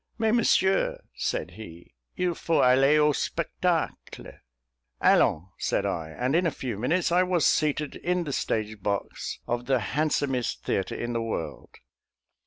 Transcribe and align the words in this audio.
"Mais, 0.17 0.33
monsieur," 0.33 0.99
said 1.13 1.51
he, 1.51 1.93
"il 2.17 2.33
faut 2.33 2.63
aller 2.63 2.97
au 2.99 3.11
spectacle?" 3.13 4.31
"Allons," 4.99 5.49
said 5.59 5.85
I, 5.85 6.09
and 6.09 6.35
in 6.35 6.47
a 6.47 6.49
few 6.49 6.79
minutes 6.79 7.11
I 7.11 7.21
was 7.21 7.45
seated 7.45 7.97
in 7.97 8.23
the 8.23 8.33
stage 8.33 8.81
box 8.81 9.37
of 9.47 9.67
the 9.67 9.77
handsomest 9.93 10.63
theatre 10.63 10.95
in 10.95 11.13
the 11.13 11.21
world. 11.21 11.75